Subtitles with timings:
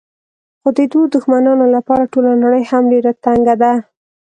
[0.61, 3.73] خو د دوو دښمنانو لپاره ټوله نړۍ هم ډېره تنګه ده.